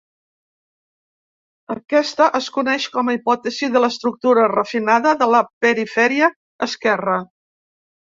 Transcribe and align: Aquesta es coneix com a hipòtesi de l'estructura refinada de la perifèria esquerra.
Aquesta 1.73 2.31
es 2.41 2.47
coneix 2.57 2.89
com 2.97 3.13
a 3.13 3.17
hipòtesi 3.19 3.71
de 3.77 3.85
l'estructura 3.85 4.49
refinada 4.57 5.15
de 5.23 5.31
la 5.37 5.47
perifèria 5.69 6.35
esquerra. 6.73 7.25